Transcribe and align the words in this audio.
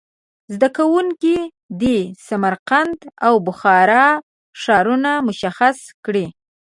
زده 0.53 0.69
کوونکي 0.77 1.37
دې 1.81 1.97
سمرقند 2.27 2.99
او 3.25 3.33
بخارا 3.47 4.07
ښارونه 4.61 5.11
مشخص 5.27 5.77
کړي. 6.05 6.25